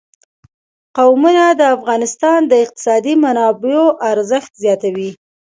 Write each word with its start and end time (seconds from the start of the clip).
قومونه 0.97 1.45
د 1.59 1.61
افغانستان 1.75 2.39
د 2.47 2.53
اقتصادي 2.63 3.13
منابعو 3.23 3.85
ارزښت 4.11 4.51
زیاتوي. 4.63 5.11